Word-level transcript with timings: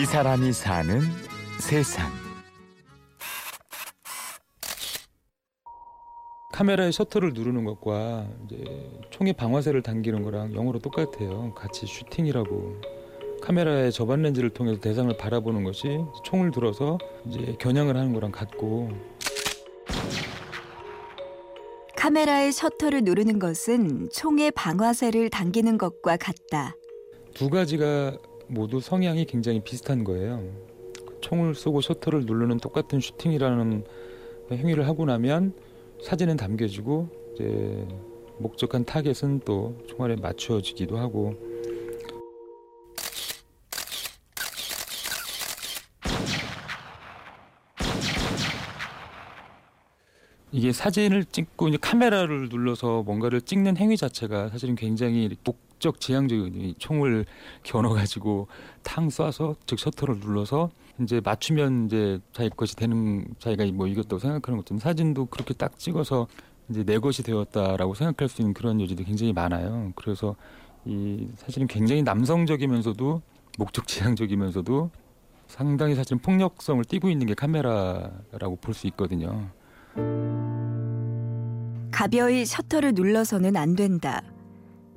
이 0.00 0.06
사람이 0.06 0.54
사는 0.54 1.02
세상. 1.58 2.10
카메라의 6.54 6.90
셔터를 6.90 7.34
누르는 7.34 7.66
것과 7.66 8.26
이제 8.46 8.64
총의 9.10 9.34
방아쇠를 9.34 9.82
당기는 9.82 10.22
거랑 10.22 10.54
영어로 10.54 10.78
똑같아요. 10.78 11.52
같이 11.52 11.84
슈팅이라고. 11.84 12.80
카메라의 13.42 13.92
저반 13.92 14.22
렌즈를 14.22 14.48
통해서 14.48 14.80
대상을 14.80 15.14
바라보는 15.18 15.64
것이 15.64 15.98
총을 16.24 16.50
들어서 16.50 16.96
이제 17.26 17.54
겨냥을 17.58 17.94
하는 17.94 18.14
거랑 18.14 18.32
같고 18.32 18.88
카메라의 21.96 22.52
셔터를 22.52 23.04
누르는 23.04 23.38
것은 23.38 24.08
총의 24.14 24.52
방아쇠를 24.52 25.28
당기는 25.28 25.76
것과 25.76 26.16
같다. 26.16 26.74
두 27.34 27.50
가지가 27.50 28.16
모두 28.50 28.80
성향이 28.80 29.26
굉장히 29.26 29.60
비슷한 29.60 30.02
거예요. 30.02 30.44
총을 31.20 31.54
쏘고 31.54 31.80
셔터를 31.80 32.26
누르는 32.26 32.58
똑같은 32.58 32.98
슈팅이라는 32.98 33.84
행위를 34.50 34.88
하고 34.88 35.04
나면 35.04 35.54
사진은 36.02 36.36
담겨지고 36.36 37.08
이제 37.34 37.86
목적한 38.38 38.84
타겟은 38.84 39.42
또 39.44 39.78
총알에 39.86 40.16
맞추어지기도 40.16 40.98
하고 40.98 41.34
이게 50.50 50.72
사진을 50.72 51.26
찍고 51.26 51.68
이제 51.68 51.78
카메라를 51.80 52.48
눌러서 52.48 53.04
뭔가를 53.04 53.40
찍는 53.42 53.76
행위 53.76 53.96
자체가 53.96 54.48
사실은 54.48 54.74
굉장히 54.74 55.30
목적 55.44 55.98
지향적인 55.98 56.74
총을 56.78 57.24
겨눠 57.62 57.92
가지고 57.94 58.46
탕 58.82 59.08
쏴서 59.08 59.56
즉 59.66 59.78
셔터를 59.78 60.20
눌러서 60.20 60.70
이제 61.00 61.20
맞추면 61.24 61.86
이제 61.86 62.20
자기 62.32 62.50
것이 62.50 62.76
되는 62.76 63.26
자기가 63.38 63.64
뭐 63.72 63.86
이겼다고 63.86 64.18
생각하는 64.18 64.58
것처럼 64.58 64.78
사진도 64.78 65.26
그렇게 65.26 65.54
딱 65.54 65.78
찍어서 65.78 66.26
이제 66.68 66.84
내 66.84 66.98
것이 66.98 67.22
되었다라고 67.22 67.94
생각할 67.94 68.28
수 68.28 68.42
있는 68.42 68.54
그런 68.54 68.80
여지도 68.80 69.04
굉장히 69.04 69.32
많아요. 69.32 69.92
그래서 69.96 70.36
이 70.84 71.26
사실은 71.36 71.66
굉장히 71.66 72.02
남성적이면서도 72.02 73.22
목적 73.58 73.86
지향적이면서도 73.88 74.90
상당히 75.48 75.94
사실 75.94 76.16
폭력성을 76.18 76.84
띠고 76.84 77.10
있는 77.10 77.26
게 77.26 77.34
카메라라고 77.34 78.56
볼 78.60 78.74
수 78.74 78.86
있거든요. 78.88 79.48
가벼이 81.90 82.46
셔터를 82.46 82.92
눌러서는 82.94 83.56
안 83.56 83.74
된다. 83.74 84.22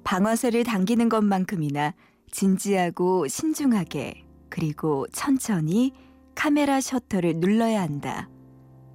방아쇠를 0.04 0.64
당기는 0.64 1.10
것만큼이나 1.10 1.94
진지하고 2.32 3.28
신중하게 3.28 4.24
그리고 4.50 5.08
천천히 5.12 5.94
카메라 6.36 6.82
셔터를 6.82 7.36
눌러야 7.38 7.82
한다. 7.82 8.30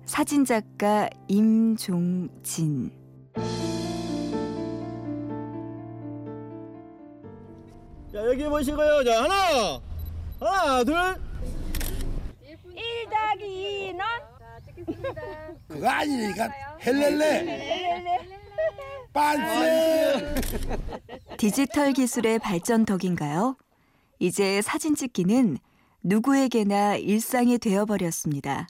사진작가 0.04 1.10
임종진 1.28 2.90
자 8.12 8.24
여기 8.24 8.44
보시고요. 8.44 9.04
자 9.04 9.22
하나, 9.22 9.80
하나, 10.40 10.84
둘. 10.84 10.94
1 12.44 13.10
더하기 13.10 13.44
2는? 13.92 13.98
자, 13.98 14.60
찍겠습니다. 14.64 14.77
그거 15.68 15.88
아니니까 15.88 16.50
헬렐레 16.84 18.18
빤스 19.12 20.34
디지털 21.38 21.92
기술의 21.92 22.38
발전 22.38 22.84
덕인가요? 22.84 23.56
이제 24.18 24.60
사진 24.62 24.94
찍기는 24.94 25.58
누구에게나 26.02 26.96
일상이 26.96 27.58
되어버렸습니다. 27.58 28.66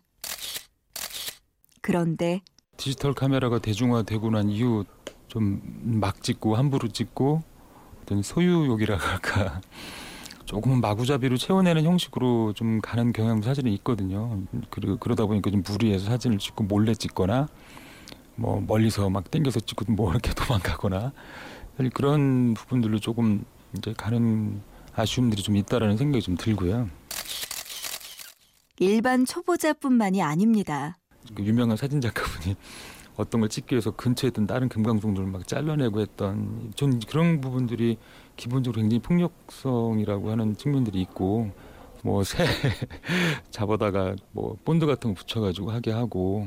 그런데 1.81 2.41
디지털 2.77 3.15
카메라가 3.15 3.59
대중화되고 3.59 4.31
난 4.31 4.49
이후 4.51 4.85
좀 5.29 5.61
막 6.01 6.23
찍고 6.23 6.55
함부로 6.57 6.89
찍고 6.89 7.43
어떤 8.03 8.23
소유욕이라고 8.23 9.01
할까 9.03 9.61
조금 10.49 10.81
마구잡이로 10.81 11.37
채워내는 11.37 11.85
형식으로 11.85 12.55
좀 12.55 12.81
가는 12.81 13.13
경향도 13.13 13.45
사실은 13.45 13.71
있거든요. 13.73 14.41
그리고 14.71 14.97
그러다 14.97 15.27
보니까 15.27 15.51
좀 15.51 15.63
무리해서 15.63 16.07
사진을 16.07 16.39
찍고 16.39 16.65
몰래 16.65 16.95
찍거나 16.95 17.49
뭐 18.35 18.59
멀리서 18.67 19.11
막 19.11 19.31
땡겨서 19.31 19.61
찍고 19.61 19.93
뭐 19.93 20.11
이렇게 20.11 20.33
도망가거나 20.33 21.13
사실 21.77 21.91
그런 21.91 22.55
부분들로 22.55 22.99
조금 22.99 23.45
이제 23.77 23.93
가는 23.95 24.63
아쉬움들이 24.95 25.43
좀 25.43 25.55
있다라는 25.55 25.99
생각이 25.99 26.23
좀 26.23 26.35
들고요. 26.39 26.89
일반 28.79 29.27
초보자뿐만이 29.27 30.23
아닙니다. 30.23 30.97
그 31.35 31.45
유명한 31.45 31.77
사진 31.77 32.01
작가분이 32.01 32.57
어떤 33.17 33.43
걸 33.43 33.51
찍기 33.51 33.75
위해서 33.75 33.91
근처에 33.91 34.29
있던 34.29 34.47
다른 34.47 34.71
금강송들을 34.71 35.29
막 35.29 35.47
잘라내고 35.47 36.01
했던 36.01 36.73
전 36.75 37.01
그런 37.01 37.43
부분들이 37.43 37.99
기본적으로 38.39 38.81
굉장히 38.81 39.01
폭력성이라고 39.03 40.31
하는 40.31 40.57
측면들이 40.57 41.01
있고 41.03 41.51
뭐 42.05 42.23
새 42.23 42.45
잡아다가 43.51 44.15
뭐 44.33 44.57
본드 44.65 44.87
같은 44.87 45.11
거 45.11 45.19
붙여가지고 45.19 45.73
하게 45.73 45.91
하고 45.91 46.47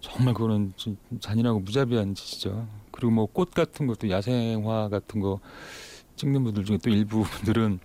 정말 0.00 0.34
그거는 0.34 0.72
좀 0.76 0.96
잔인하고 1.18 1.60
무자비한 1.60 2.14
짓이죠. 2.14 2.68
그리고 2.92 3.12
뭐 3.12 3.26
꽃 3.26 3.50
같은 3.52 3.86
것도 3.86 4.10
야생화 4.10 4.88
같은 4.90 5.20
거 5.20 5.40
찍는 6.16 6.44
분들 6.44 6.64
중에 6.64 6.78
또 6.78 6.90
일부 6.90 7.24
분들은 7.38 7.80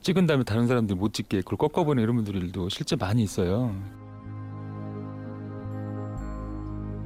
찍은 0.00 0.26
다음에 0.26 0.42
다른 0.44 0.66
사람들 0.66 0.96
못 0.96 1.12
찍게 1.12 1.42
그걸 1.42 1.58
꺾어버리는 1.58 2.02
이런 2.02 2.16
분들도 2.16 2.68
실제 2.70 2.96
많이 2.96 3.22
있어요. 3.22 3.74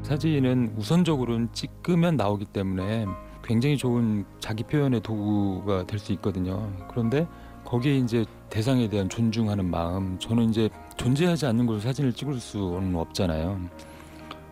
사진은 0.03 0.75
우선적으로는 0.79 1.53
찍으면 1.53 2.17
나오기 2.17 2.47
때문에 2.47 3.07
굉장히 3.49 3.77
좋은 3.79 4.27
자기 4.41 4.63
표현의 4.63 5.01
도구가 5.01 5.87
될 5.87 5.99
수 5.99 6.13
있거든요. 6.13 6.71
그런데 6.89 7.27
거기에 7.65 7.97
이제 7.97 8.25
대상에 8.51 8.89
대한 8.89 9.09
존중하는 9.09 9.71
마음, 9.71 10.19
저는 10.19 10.51
이제 10.51 10.69
존재하지 10.97 11.47
않는 11.47 11.67
곳을 11.67 11.81
사진을 11.81 12.13
찍을 12.13 12.39
수는 12.39 12.95
없잖아요. 12.95 13.61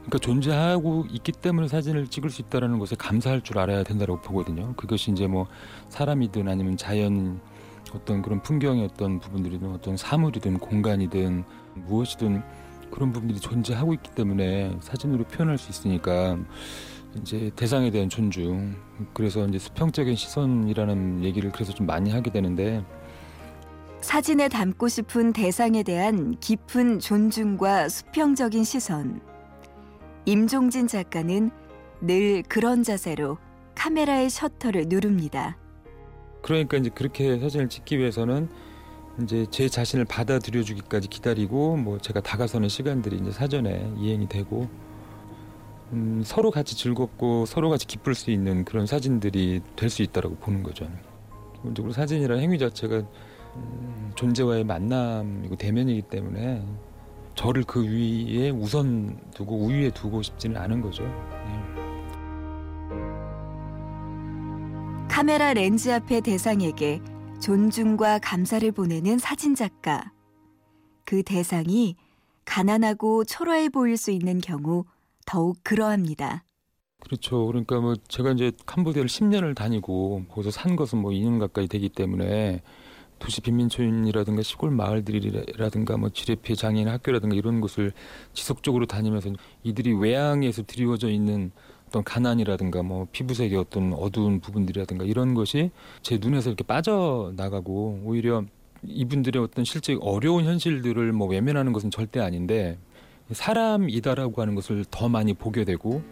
그러니까 0.06 0.18
존재하고 0.20 1.06
있기 1.10 1.32
때문에 1.32 1.68
사진을 1.68 2.08
찍을 2.08 2.30
수 2.30 2.42
있다는 2.42 2.78
것에 2.78 2.96
감사할 2.96 3.42
줄 3.42 3.58
알아야 3.58 3.82
된다고 3.82 4.20
보거든요. 4.20 4.72
그것이 4.76 5.10
이제 5.10 5.26
뭐 5.26 5.46
사람이든 5.88 6.48
아니면 6.48 6.76
자연 6.76 7.40
어떤 7.94 8.22
그런 8.22 8.40
풍경의 8.42 8.84
어떤 8.84 9.20
부분들이든 9.20 9.72
어떤 9.72 9.96
사물이든 9.96 10.58
공간이든 10.58 11.44
무엇이든 11.86 12.42
그런 12.90 13.12
부분들이 13.12 13.40
존재하고 13.40 13.94
있기 13.94 14.10
때문에 14.12 14.76
사진으로 14.80 15.24
표현할 15.24 15.58
수 15.58 15.70
있으니까 15.70 16.38
이제 17.20 17.50
대상에 17.56 17.90
대한 17.90 18.08
존중 18.08 18.74
그래서 19.12 19.46
이제 19.46 19.58
수평적인 19.58 20.16
시선이라는 20.16 21.24
얘기를 21.24 21.50
그래서 21.52 21.72
좀 21.72 21.86
많이 21.86 22.10
하게 22.10 22.30
되는데 22.30 22.84
사진에 24.00 24.48
담고 24.48 24.88
싶은 24.88 25.32
대상에 25.32 25.82
대한 25.82 26.36
깊은 26.38 27.00
존중과 27.00 27.88
수평적인 27.88 28.62
시선. 28.62 29.20
임종진 30.26 30.86
작가는 30.86 31.50
늘 32.00 32.42
그런 32.48 32.82
자세로 32.82 33.38
카메라의 33.74 34.30
셔터를 34.30 34.86
누릅니다. 34.88 35.56
그러니까 36.42 36.76
이제 36.76 36.90
그렇게 36.90 37.38
사진을 37.38 37.68
찍기 37.68 37.98
위해서는 37.98 38.48
이제 39.22 39.46
제 39.50 39.68
자신을 39.68 40.04
받아들여 40.04 40.62
주기까지 40.62 41.08
기다리고 41.08 41.76
뭐 41.76 41.98
제가 41.98 42.20
다가서는 42.20 42.68
시간들이 42.68 43.16
이제 43.16 43.32
사전에 43.32 43.92
이행이 43.96 44.28
되고 44.28 44.68
음, 45.92 46.22
서로 46.24 46.50
같이 46.50 46.76
즐겁고 46.76 47.46
서로 47.46 47.70
같이 47.70 47.86
기쁠 47.86 48.14
수 48.14 48.30
있는 48.30 48.64
그런 48.64 48.86
사진들이 48.86 49.60
될 49.76 49.88
수 49.88 50.02
있다라고 50.02 50.36
보는 50.36 50.62
거죠. 50.62 50.88
기본적으로 51.54 51.92
사진이라는 51.92 52.42
행위 52.42 52.58
자체가 52.58 53.02
음, 53.56 54.12
존재와의 54.14 54.64
만남이고 54.64 55.56
대면이기 55.56 56.02
때문에 56.02 56.62
저를 57.34 57.64
그 57.64 57.84
위에 57.84 58.50
우선 58.50 59.18
두고 59.34 59.56
우위에 59.56 59.90
두고 59.90 60.22
싶지는 60.22 60.56
않은 60.60 60.80
거죠. 60.80 61.04
네. 61.04 61.76
카메라 65.08 65.54
렌즈 65.54 65.90
앞의 65.90 66.20
대상에게 66.22 67.00
존중과 67.40 68.18
감사를 68.18 68.70
보내는 68.72 69.18
사진작가. 69.18 70.12
그 71.04 71.22
대상이 71.22 71.96
가난하고 72.44 73.24
초라해 73.24 73.68
보일 73.68 73.96
수 73.96 74.10
있는 74.10 74.40
경우 74.40 74.84
더욱 75.26 75.58
그러합니다. 75.62 76.44
그렇죠. 77.00 77.46
그러니까 77.46 77.78
뭐 77.80 77.94
제가 78.08 78.32
이제 78.32 78.52
캄보디아를 78.64 79.08
10년을 79.08 79.54
다니고 79.54 80.24
거기서 80.28 80.50
산 80.50 80.76
것은 80.76 80.98
뭐 80.98 81.12
2년 81.12 81.38
가까이 81.38 81.68
되기 81.68 81.88
때문에 81.88 82.62
도시 83.18 83.40
빈민촌이라든가 83.40 84.42
시골 84.42 84.70
마을들이라든가 84.70 85.96
뭐 85.96 86.10
지뢰피해 86.10 86.54
장애인 86.54 86.88
학교라든가 86.88 87.34
이런 87.34 87.60
곳을 87.60 87.92
지속적으로 88.32 88.86
다니면서 88.86 89.30
이들이 89.62 89.94
외양에서 89.94 90.62
드리워져 90.64 91.10
있는 91.10 91.50
어떤 91.88 92.02
가난이라든가 92.02 92.82
뭐 92.82 93.06
피부색의 93.12 93.58
어떤 93.58 93.92
어두운 93.92 94.40
부분들이라든가 94.40 95.04
이런 95.04 95.34
것이 95.34 95.70
제 96.02 96.18
눈에서 96.18 96.50
이렇게 96.50 96.64
빠져나가고 96.64 98.02
오히려 98.04 98.44
이분들의 98.82 99.42
어떤 99.42 99.64
실제 99.64 99.96
어려운 100.00 100.44
현실들을 100.44 101.12
뭐 101.12 101.26
외면하는 101.28 101.72
것은 101.72 101.90
절대 101.90 102.20
아닌데 102.20 102.78
사람이다라고 103.30 104.40
하는 104.40 104.54
것을 104.54 104.84
더 104.90 105.08
많이 105.08 105.34
보게 105.34 105.64
되고 105.64 106.02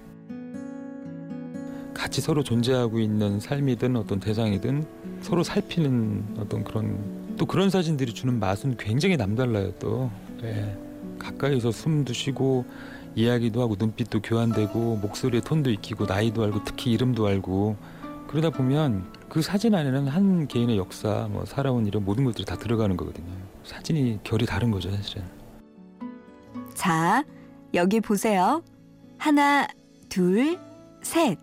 같이 1.95 2.21
서로 2.21 2.43
존재하고 2.43 2.99
있는 2.99 3.41
삶이든 3.41 3.97
어떤 3.97 4.21
대상이든 4.21 4.85
서로 5.21 5.43
살피는 5.43 6.37
어떤 6.39 6.65
그런 6.65 7.37
또 7.37 7.47
그런 7.47 7.71
사진들이 7.71 8.13
주는 8.13 8.39
맛은 8.39 8.77
굉장히 8.77 9.17
남달라요 9.17 9.73
또. 9.79 10.11
예. 10.43 10.77
가까이서 11.19 11.71
숨도 11.71 12.13
쉬고 12.13 12.67
이야기도 13.15 13.63
하고 13.63 13.77
눈빛도 13.79 14.21
교환되고 14.21 14.97
목소리의 14.97 15.43
톤도 15.43 15.71
익히고 15.71 16.07
나이도 16.07 16.43
알고 16.43 16.65
특히 16.65 16.93
이름도 16.93 17.27
알고 17.27 17.77
그러다 18.27 18.51
보면 18.51 19.05
그 19.29 19.41
사진 19.41 19.75
안에는 19.75 20.09
한 20.09 20.49
개인의 20.49 20.77
역사 20.77 21.29
뭐 21.31 21.45
살아온 21.47 21.87
이런 21.87 22.05
모든 22.05 22.25
것들이 22.25 22.45
다 22.45 22.57
들어가는 22.57 22.97
거거든요. 22.97 23.33
사진이 23.63 24.21
결이 24.25 24.45
다른 24.45 24.71
거죠 24.71 24.91
사실은 24.91 25.25
자, 26.75 27.25
여기 27.73 28.01
보세요. 28.01 28.63
하나, 29.19 29.67
둘, 30.09 30.59
셋. 31.03 31.39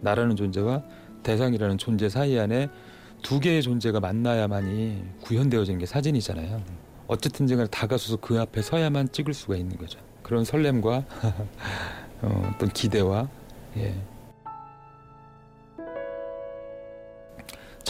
나라는 0.00 0.34
존재와 0.34 0.82
대상이라는 1.22 1.78
존재 1.78 2.08
사이 2.08 2.38
안에 2.38 2.68
두 3.22 3.38
개의 3.38 3.62
존재가 3.62 4.00
만나야만이 4.00 5.04
구현되어지는 5.22 5.78
게 5.78 5.86
사진이잖아요. 5.86 6.62
어쨌든 7.06 7.46
제가 7.46 7.66
다가서서 7.66 8.16
그 8.16 8.40
앞에 8.40 8.62
서야만 8.62 9.12
찍을 9.12 9.34
수가 9.34 9.56
있는 9.56 9.76
거죠. 9.76 9.98
그런 10.22 10.44
설렘과 10.44 11.04
어, 12.22 12.52
어떤 12.54 12.68
기대와 12.70 13.28
예. 13.76 13.94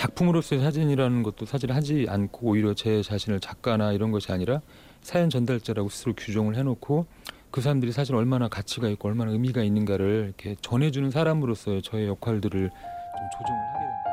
작품으로서의 0.00 0.62
사진이라는 0.62 1.22
것도 1.22 1.44
사실 1.44 1.72
하지 1.72 2.06
않고 2.08 2.48
오히려 2.48 2.72
제 2.72 3.02
자신을 3.02 3.38
작가나 3.40 3.92
이런 3.92 4.10
것이 4.12 4.32
아니라 4.32 4.62
사연 5.02 5.28
전달자라고 5.28 5.90
스스로 5.90 6.14
규정을 6.14 6.56
해놓고 6.56 7.04
그 7.50 7.60
사람들이 7.60 7.92
사실 7.92 8.14
얼마나 8.14 8.48
가치가 8.48 8.88
있고 8.88 9.08
얼마나 9.08 9.32
의미가 9.32 9.62
있는가를 9.62 10.24
이렇게 10.28 10.56
전해주는 10.62 11.10
사람으로서의 11.10 11.82
저의 11.82 12.06
역할들을 12.08 12.70
좀 12.70 13.28
조정을 13.36 13.60
하게 13.74 13.84
됩니다. 13.84 14.08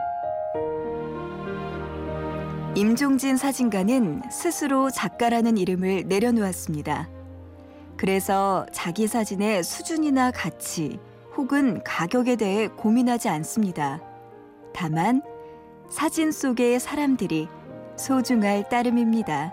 임종진 2.76 3.38
사진가는 3.38 4.24
스스로 4.30 4.90
작가라는 4.90 5.58
이름을 5.58 6.04
내려놓았습니다. 6.08 7.08
그래서 7.96 8.66
자기 8.74 9.08
사진의 9.08 9.64
수준이나 9.64 10.32
가치 10.32 11.00
혹은 11.38 11.82
가격에 11.86 12.36
대해 12.36 12.68
고민하지 12.68 13.30
않습니다. 13.30 14.02
다만 14.74 15.22
사진 15.90 16.32
속의 16.32 16.80
사람들이 16.80 17.48
소중할 17.96 18.68
따름입니다. 18.70 19.52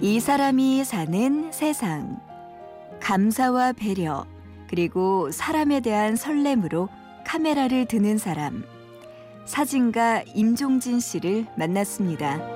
이 0.00 0.20
사람이 0.20 0.84
사는 0.84 1.50
세상. 1.52 2.20
감사와 3.00 3.72
배려, 3.72 4.26
그리고 4.68 5.30
사람에 5.30 5.80
대한 5.80 6.16
설렘으로 6.16 6.88
카메라를 7.26 7.86
드는 7.86 8.16
사람. 8.16 8.64
사진가 9.44 10.22
임종진 10.34 11.00
씨를 11.00 11.46
만났습니다. 11.56 12.53